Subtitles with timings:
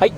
[0.00, 0.14] はい。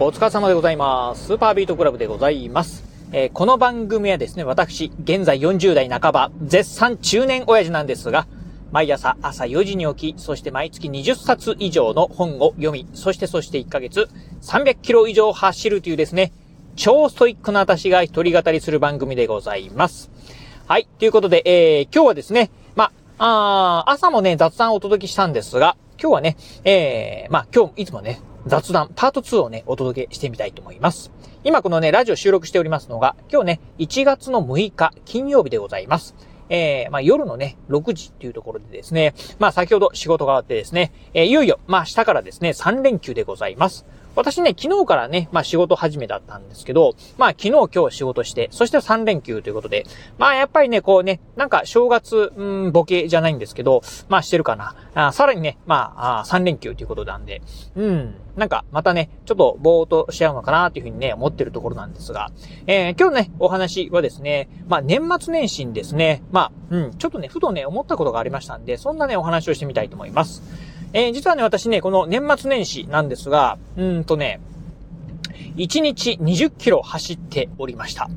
[0.00, 1.26] お疲れ様でございます。
[1.26, 2.82] スーパービートクラブでございます。
[3.12, 8.26] えー、この番組はですね、私、現在40代半ば、絶賛中年親父なんですが、
[8.72, 14.08] 毎朝朝4時に起き、そして毎月20冊以上の本を読み、そしてそして1ヶ月
[14.40, 16.32] 300キロ以上走るというですね、
[16.74, 20.10] 超ストイックな私が一人語りする番組でございます。
[20.66, 20.88] はい。
[20.98, 31.12] ということで、えー、今日はですね、ま、あ朝もね、雑談をお届けしたんですが、今日はね、えー、まあ、今日、いつもね、雑談パート2をね、お届けしてみたいと思います。
[31.44, 36.14] 今このね、ラジオ収録しておりますのが、今日ね、1月の6日金曜日でございます。
[36.48, 43.86] えー、まあ、夜のね、6時っていうところでですね、まあ、先ほど仕事が終わってですね、えー、いよいよ、まあ、明日からですね、3連休でございます。
[44.14, 49.86] 私ね、昨日からね、まあ仕事始めだったんですけど、まあ昨日今日仕事して、そして3連休ということで、
[50.18, 54.74] まあやっぱりね、こうね、なんか正月、うん、ボケじゃないんですけど、まあしてるかな。
[54.94, 57.40] あさらにね、まああ3連休ということなんで、
[57.74, 62.30] うん、なんかまたね、ちょっとぼーっとしちゃうのかなというふうにね、思ってるところなんですが、
[62.66, 70.71] えー、今日ね、お話はですね、まあ年末年始にですね、まあ、うん、ちょっとね、ふとね、思ったことがありましたんで、そんなね、お話をしてみたいと思います。
[70.94, 74.40] えー、実はね、私ね、この年末年始なんですが、うんとね、
[75.56, 78.08] 1日20キロ走っておりました。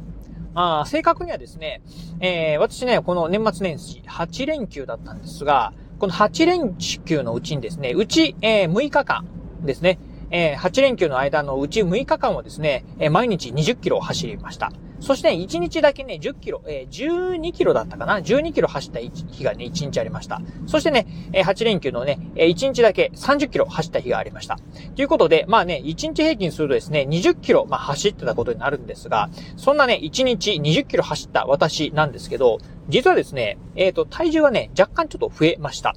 [0.58, 1.82] あ正確にはですね、
[2.22, 9.26] えー、私ね、この年末年始8連休だったんですが、この8連休のうちにですね、うち、えー、6日間
[9.64, 10.00] ですね、
[10.32, 14.72] えー、8連休の間のうち6日間はですね、えー、毎日20キロ走りました。
[15.00, 20.42] そして1日だけね、10キロ、えー、12キロだったかな ?12 キロ走った日がね、1日ありました。
[20.68, 24.58] そしてね、え8連休のね、え1日だけ30キロ走った日がありました。
[24.96, 35.96] ということで、まあね、1日平均するとですね、20キロ、まあ走ってたことになるんですが、そんなね、1日20キロ走った私なんですけど、実はですね、えっ、ー、と、体重はね、若干ちょっと増えました。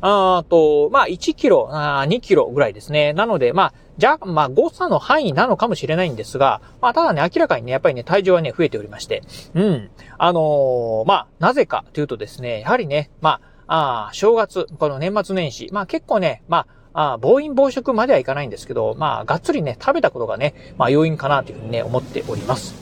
[0.00, 3.12] あと、まあ、1キロ、あ2キロぐらいですね。
[3.12, 9.22] なので、まあ、じゃ、まあ、誤差の範囲なのかもしれないんですが、まあ、ただね、明らかにね、やっぱりね、体重はね、増えておりまして、
[9.54, 9.90] うん。
[10.18, 22.74] あのー、まあ、なぜかというとですね、やはりね、まあ、あ正月、この年末年始、まあ結構ね、まあ、あ暴飲暴食まではいかないんですけど、まあ、がっつりね、食べたことがね、まあ、要因かなというふうにね、思っております。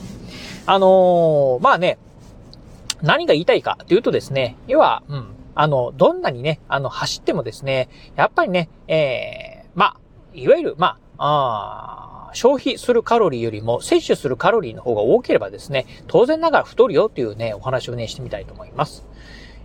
[0.65, 1.97] あのー、まあね、
[3.01, 5.25] 何が言いたいかというとですね、要は、うん、
[5.55, 9.97] あの、どんなにね、あの、走ってもですね、やっぱりね、ええー、まあ、
[10.33, 19.05] いわゆる、まあ、あ消費するカロリーよりも摂取するカロリーの方が多ければですね、当然ながら太るよっていうね、お話をね、してみたいと思います。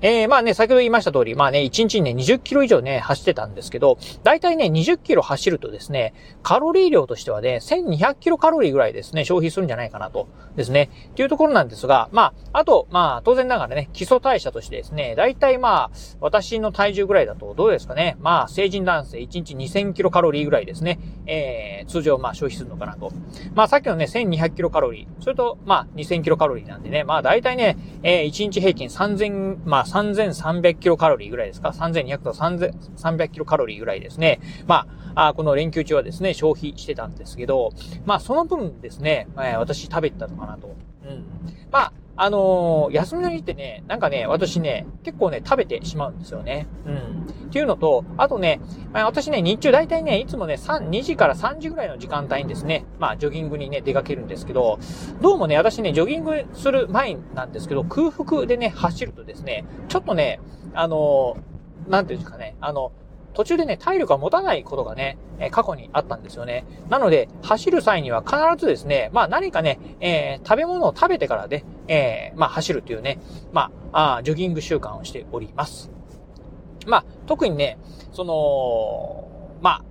[0.02, 6.12] えー、まあね、先ほど言いました通り、まあね、1日にね、20キロ以上ね、走ってたんですけど、だいたいね、20キロ走るとですね、
[6.42, 15.90] カロリー量としてはね、1200キロカロリーぐらいですね、消費するんじゃないかなと、ですね、っていうところなんですが、まあ、あと、まあ、当然ながらね、基礎代謝としてですね、だいたいまあ、
[16.20, 23.12] 私の体重ぐらいだと、どうですかね、まあ、成人男性1日2000キロカロリーぐらいですね、えー、通常まあ消費するのかなと。
[23.54, 34.40] まあ、さっきのね、1200キロカロリー、それと、まあ、2000キロカロリーなんでね、まあ、だいたいね、えー、1日平均3000、まあ、3300キロカロリーぐらいですか ?3200 と3300キロカロリーぐらいですね。
[34.66, 37.72] まあ、あこの連休中はですね、消費してたんですけど、
[38.04, 40.74] まあ、その分ですね、えー、私食べてたのかなと。
[41.04, 41.24] うん。
[41.70, 46.66] まあ、あのー、休みの日ってね、なんかね、私ね、結構ね、食べてしまうんですよね。
[46.86, 47.25] うん。
[47.46, 48.60] っていうのと、あとね、
[48.92, 54.78] まあ、私ね、日中大体ね、いつもね、3、2時から3時ぐらいの時間帯にですね、まあ、ジョギングにね、出かけるんですけど、
[55.20, 60.40] どうもね、私ね、ジョギングする前なんですけど、空腹でね、走るとですね、ちょっとね、
[60.74, 61.36] あの、
[61.88, 62.92] なんていうんですかね、あの、
[63.36, 66.64] 途中でね、体力が持たないことがね、え過去にあったんですよね。
[66.88, 73.18] なので、走る際には必ずですね、まあ何かね、えー、食べ物を食べてからで、えー、まあ走るというね、
[73.52, 75.95] まあ、あジョギング習慣をしております。
[76.86, 77.78] まあ、特にね、
[78.12, 79.84] その、まあ、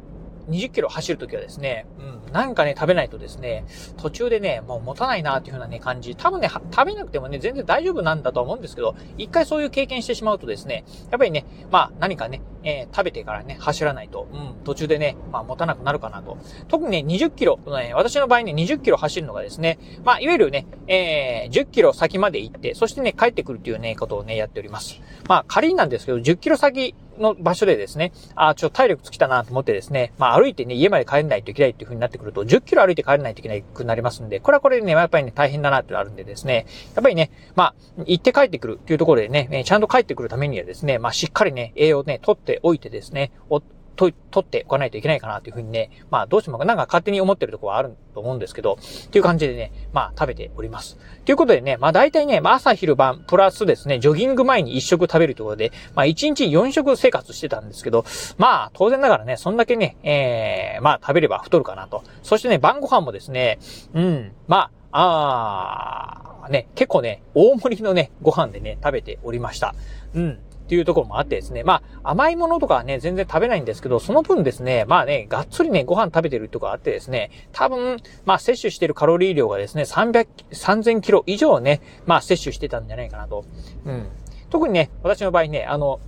[0.49, 1.87] 20キロ走るときはですね、
[2.25, 3.65] うん、なんかね、食べないとですね、
[3.97, 6.15] 途中でね、もう持たないなっていう風なね、感じ。
[6.15, 16.37] 多分ね、食べなくてもね、全然大丈夫なんだと思うんですけど、一回そういう経験してしまうとですね、やっぱりね、まあ、何かね、えー、食べてからね、走らないと、うん、途中でね、まあ、持たなくなるかなと。
[16.67, 24.99] 特にね、20キロ、ね、私の場合ね、20キロ走るのがですね、まあ、いわゆるね、えー、10キロ先まで行って、そしてね、帰ってくるっていうね、ことをね、やっております。
[25.29, 37.75] まあ、仮になんですけど、10キロ先の場所でですね、あちょっと体力尽きたなと思ってですね、まあ歩いてね、家まで帰れないといけないっていう風になってくると、10キロ歩いて帰れないといけないくなりますんで、これはこれでね、やっぱりね、大変だなってのあるんでですね、やっぱりね、まあ、
[38.05, 43.61] 行って帰ってくるっていうところでね、ちゃんと帰ってくるためにはですね、まあしっかりね、栄養をね、取っておいてですね、お
[43.95, 50.97] と、取っておかないといけないかなというふうにね、まあどうしてもなんか勝手に思ってるところはあると思うんですけど、っていう感じでね、まあ食べております。
[51.25, 58.05] ということでね、まあ大体ね、まあ朝昼晩、プラスですね、ジョギング前に1食食べるということで、まあ1日4食生活してたんですけど、
[58.37, 62.03] まあ当然ながらね、そんだけね、えー、まあ食べれば太るかなと。
[62.21, 63.59] そしてね、晩ご飯もですね、
[63.93, 69.73] うん、まあ、あー、ね、結構ね、大盛りのね、ご飯でね、食べておりました。
[70.13, 70.39] うん。
[70.65, 71.63] っていうところもあってですね。
[71.63, 83.45] まあ、甘いものとかはね、全然食べないんですけど、その分ですね、まあね、がっつりね、ご飯食べてるとかあってですね、多分、まあ、摂取してるカロリー量がですね、300、3000キロ以上ね、まあ、摂取してたんじゃないかなと。
[83.85, 84.07] うん。
[84.49, 85.99] 特にね、私の場合ね、あの、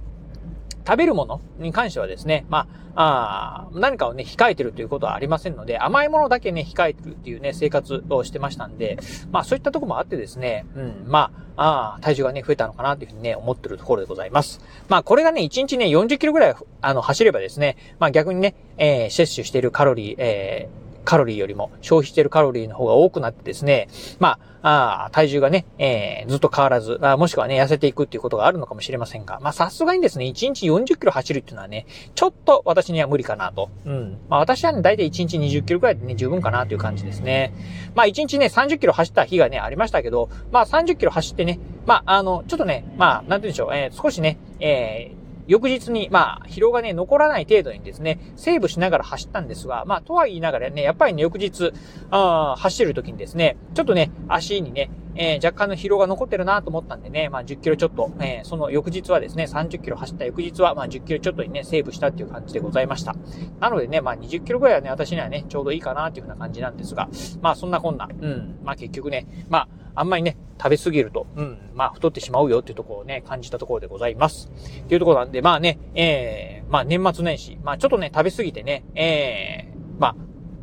[0.88, 8.98] 食べるものに関してはですね、まあ、あ何かをね、控えてるということはありませんので、甘いものだけね、控えてるっていうね、生活をしてましたんで、
[9.30, 14.62] まあそういったとこもあってですね、うん、まあ、あ体重がね、増えたのかなというふうにね、思ってるところでございます。
[14.88, 23.88] まあこれがね、1日ね、40キロぐらい、あの、走ればですね、まあ逆にね、えー、摂取しているカロリー、えー、カロリーよりも消費しているカロリーの方が多くなってですね、
[24.20, 33.70] まあ、あ体重がね、えー、ずっと変わらずあ、もしくはね、痩せていくっていうことがあるのかもしれませんが、まあ、さすがにですね、1日40キロ走るっていうのはね、ちょっと私には無理かなと。
[33.86, 34.18] うん。
[34.28, 37.54] まあ、私はね、だいたい1日20キロくらいでね、十分かなという感じですね。
[37.96, 51.74] まあ、1日ね、30キロ走った日がね、ありましたけど、まあ、30キロ走ってね、まあ、あの、ちょっとね、まあ、なんて言うんでしょう、えー、少しね、えー、翌日に、まあ、疲労がね、残らない程度にですね、セーブしながら走ったんですが、まあ、とは言いながらね、やっぱりね、翌日、
[52.12, 63.16] あ走る時にですね、ちょっとね、足にね、えー、若干の疲労が残ってるなと思ったんでね、まあ10キロちょっと、えー、その翌日はですね、30キロ走った翌日は、まあ10キロちょっとにね、セーブしたっていう感じでございました。
[63.60, 67.10] なのでね、まあ20キロぐらいはね、私にはね、ちょうどいいかなっていうふうな感じなんですが、
[67.42, 69.68] まあそんなこんな、うん、まあ結局ね、まあ、
[70.00, 74.50] あんまりね、食べ過ぎると、うん、まあ太ってしまうよっていうところをね、感じたところでございます。
[74.82, 80.16] っていうところなんで、まあね、えー、まあ年末年始、まあちょっとね、食べ過ぎてね、えー、まあ、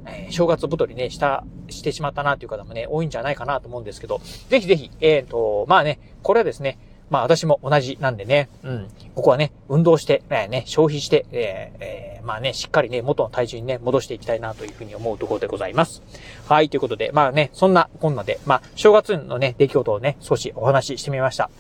[0.06, 6.78] えー、正月太りね、した、してしまったなという方もね、多いんじゃないかなと思うんですけど、ぜひぜひ、えっ、ー、と、まあね、これはですね、
[7.14, 16.02] まあ私も同じなんでね、うん、ここはね、運動して、えー、ね、消費して、えーえー、まあね、しっかりね、元の体重にね、戻していきたいなというふうに思うところでございます。
[16.48, 21.50] はい、ということで、まあね、そんなこんなで、まあ、正月のね、出来事をね、少しお話ししてみました。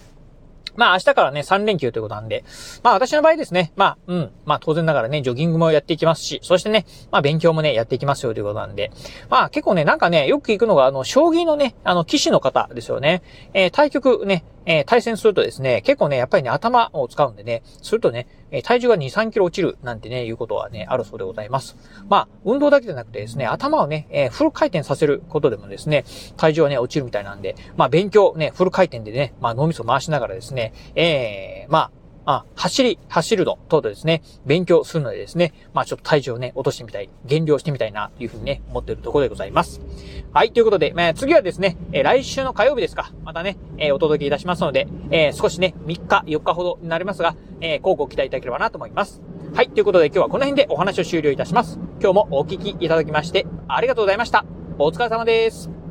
[0.76, 2.44] まあ明日からね、3連休ということなんで、
[2.82, 8.90] まあ私の場合ですね、まあ、うん、まあ当然ながらね、ジョギングもやっていきますし、そしてね、まあ勉強もね、やっていきますよということなんで、
[9.30, 13.22] まあ結構ね、なんかね、よく聞くのが、あの、将棋のね、あの、騎士の方ですよね。
[13.52, 21.76] えー、対局ね、えー、対戦するとですね、結構ね、やっぱりね、頭を使うんでね、するとね、え、体重が2、3キロ落ちるなんてね、いうことはね、あるそうでございます。
[22.08, 26.04] まあ、運動だけじゃなくてですね、頭をね、えー、フル回転させることでもですね、
[26.36, 31.90] 体重はね、落ちるみたいなんで、まあ、勉強ね、フル回転でね、まあ、脳みそ回しながらですね、えー、まあ、
[32.26, 39.80] あ、走り、走るの等でですね、勉強するのでですね、まあちょっと体重をね、落としてみたい、減量してみたいな、というふうにね、思っているところでございます。
[40.32, 49.22] はい、ということで、まあ、次はですね、えー、来週の火曜日ですか、またね、えー、お届けいたしますので、えー、少しね、3日、4日ほどになりますが、えー、交互期待いただければなと思います。
[49.54, 51.78] はい、ということで今日はこの辺でお話を終了いたします。
[52.00, 54.44] 今日もお聞きいただきまして、ありがとうございました。
[54.78, 55.83] お疲れ様です。